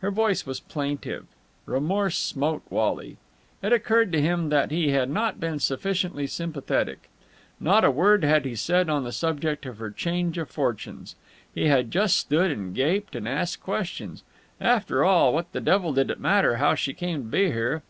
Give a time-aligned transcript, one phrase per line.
[0.00, 1.26] Her voice was plaintive.
[1.66, 3.18] Remorse smote Wally.
[3.62, 7.10] It occurred to him that he had not been sufficiently sympathetic.
[7.60, 11.14] Not a word had he said on the subject of her change of fortunes.
[11.54, 14.22] He had just stood and gaped and asked questions.
[14.62, 17.82] After all, what the devil did it matter how she came to be here?